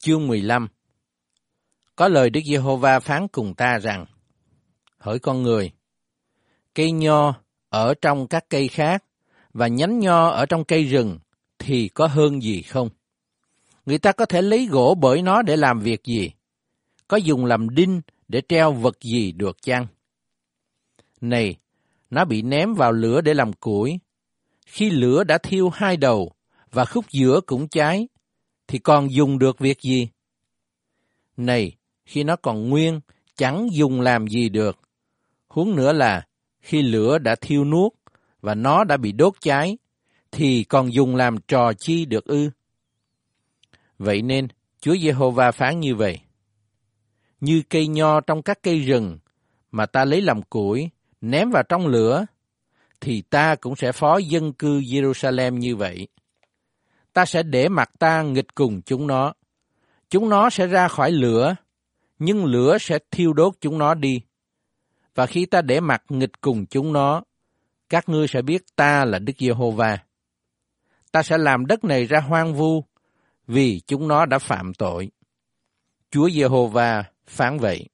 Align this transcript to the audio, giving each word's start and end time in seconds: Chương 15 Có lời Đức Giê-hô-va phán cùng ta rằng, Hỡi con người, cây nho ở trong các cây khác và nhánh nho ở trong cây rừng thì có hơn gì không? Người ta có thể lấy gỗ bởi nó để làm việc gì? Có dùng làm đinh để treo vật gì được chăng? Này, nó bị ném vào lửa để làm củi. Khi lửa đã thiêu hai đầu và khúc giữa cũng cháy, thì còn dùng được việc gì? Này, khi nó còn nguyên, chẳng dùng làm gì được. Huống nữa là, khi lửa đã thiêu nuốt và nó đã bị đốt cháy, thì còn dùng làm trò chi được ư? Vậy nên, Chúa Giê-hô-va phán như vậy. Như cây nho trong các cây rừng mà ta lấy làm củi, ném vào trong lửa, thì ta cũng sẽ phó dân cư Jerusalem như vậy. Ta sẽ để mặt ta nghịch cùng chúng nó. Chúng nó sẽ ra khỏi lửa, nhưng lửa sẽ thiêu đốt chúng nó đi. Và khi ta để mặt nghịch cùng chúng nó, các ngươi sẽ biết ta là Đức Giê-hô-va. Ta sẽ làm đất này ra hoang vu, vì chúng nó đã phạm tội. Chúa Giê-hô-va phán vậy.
Chương 0.00 0.28
15 0.28 0.68
Có 1.96 2.08
lời 2.08 2.30
Đức 2.30 2.40
Giê-hô-va 2.46 3.00
phán 3.00 3.28
cùng 3.28 3.54
ta 3.54 3.78
rằng, 3.78 4.06
Hỡi 4.98 5.18
con 5.18 5.42
người, 5.42 5.70
cây 6.74 6.92
nho 6.92 7.34
ở 7.68 7.94
trong 8.02 8.26
các 8.28 8.44
cây 8.50 8.68
khác 8.68 9.04
và 9.52 9.68
nhánh 9.68 9.98
nho 9.98 10.28
ở 10.28 10.46
trong 10.46 10.64
cây 10.64 10.84
rừng 10.84 11.18
thì 11.58 11.88
có 11.88 12.06
hơn 12.06 12.42
gì 12.42 12.62
không? 12.62 12.88
Người 13.86 13.98
ta 13.98 14.12
có 14.12 14.26
thể 14.26 14.42
lấy 14.42 14.66
gỗ 14.66 14.96
bởi 15.00 15.22
nó 15.22 15.42
để 15.42 15.56
làm 15.56 15.80
việc 15.80 16.04
gì? 16.04 16.30
Có 17.08 17.16
dùng 17.16 17.44
làm 17.44 17.74
đinh 17.74 18.00
để 18.28 18.42
treo 18.48 18.72
vật 18.72 19.00
gì 19.00 19.32
được 19.32 19.62
chăng? 19.62 19.86
Này, 21.20 21.56
nó 22.10 22.24
bị 22.24 22.42
ném 22.42 22.74
vào 22.74 22.92
lửa 22.92 23.20
để 23.20 23.34
làm 23.34 23.52
củi. 23.52 23.98
Khi 24.66 24.90
lửa 24.90 25.24
đã 25.24 25.38
thiêu 25.38 25.68
hai 25.68 25.96
đầu 25.96 26.32
và 26.72 26.84
khúc 26.84 27.04
giữa 27.10 27.40
cũng 27.46 27.68
cháy, 27.68 28.08
thì 28.68 28.78
còn 28.78 29.12
dùng 29.12 29.38
được 29.38 29.58
việc 29.58 29.80
gì? 29.80 30.08
Này, 31.36 31.72
khi 32.04 32.24
nó 32.24 32.36
còn 32.36 32.68
nguyên, 32.68 33.00
chẳng 33.36 33.68
dùng 33.72 34.00
làm 34.00 34.26
gì 34.26 34.48
được. 34.48 34.78
Huống 35.48 35.76
nữa 35.76 35.92
là, 35.92 36.26
khi 36.60 36.82
lửa 36.82 37.18
đã 37.18 37.34
thiêu 37.40 37.64
nuốt 37.64 37.92
và 38.40 38.54
nó 38.54 38.84
đã 38.84 38.96
bị 38.96 39.12
đốt 39.12 39.34
cháy, 39.40 39.78
thì 40.30 40.64
còn 40.64 40.92
dùng 40.92 41.16
làm 41.16 41.36
trò 41.48 41.72
chi 41.72 42.04
được 42.04 42.24
ư? 42.24 42.50
Vậy 43.98 44.22
nên, 44.22 44.48
Chúa 44.80 44.96
Giê-hô-va 44.96 45.50
phán 45.50 45.80
như 45.80 45.94
vậy. 45.94 46.20
Như 47.40 47.62
cây 47.68 47.86
nho 47.86 48.20
trong 48.20 48.42
các 48.42 48.58
cây 48.62 48.78
rừng 48.78 49.18
mà 49.70 49.86
ta 49.86 50.04
lấy 50.04 50.20
làm 50.20 50.42
củi, 50.42 50.90
ném 51.20 51.50
vào 51.50 51.62
trong 51.62 51.86
lửa, 51.86 52.26
thì 53.00 53.22
ta 53.22 53.54
cũng 53.54 53.76
sẽ 53.76 53.92
phó 53.92 54.16
dân 54.16 54.52
cư 54.52 54.80
Jerusalem 54.80 55.56
như 55.56 55.76
vậy. 55.76 56.08
Ta 57.18 57.24
sẽ 57.24 57.42
để 57.42 57.68
mặt 57.68 57.90
ta 57.98 58.22
nghịch 58.22 58.54
cùng 58.54 58.82
chúng 58.82 59.06
nó. 59.06 59.32
Chúng 60.10 60.28
nó 60.28 60.50
sẽ 60.50 60.66
ra 60.66 60.88
khỏi 60.88 61.12
lửa, 61.12 61.56
nhưng 62.18 62.44
lửa 62.44 62.78
sẽ 62.80 62.98
thiêu 63.10 63.32
đốt 63.32 63.54
chúng 63.60 63.78
nó 63.78 63.94
đi. 63.94 64.20
Và 65.14 65.26
khi 65.26 65.46
ta 65.46 65.62
để 65.62 65.80
mặt 65.80 66.02
nghịch 66.08 66.40
cùng 66.40 66.66
chúng 66.66 66.92
nó, 66.92 67.22
các 67.88 68.08
ngươi 68.08 68.28
sẽ 68.28 68.42
biết 68.42 68.62
ta 68.76 69.04
là 69.04 69.18
Đức 69.18 69.32
Giê-hô-va. 69.38 69.98
Ta 71.12 71.22
sẽ 71.22 71.38
làm 71.38 71.66
đất 71.66 71.84
này 71.84 72.04
ra 72.04 72.20
hoang 72.20 72.54
vu, 72.54 72.84
vì 73.46 73.80
chúng 73.86 74.08
nó 74.08 74.26
đã 74.26 74.38
phạm 74.38 74.74
tội. 74.74 75.10
Chúa 76.10 76.30
Giê-hô-va 76.30 77.04
phán 77.26 77.58
vậy. 77.58 77.88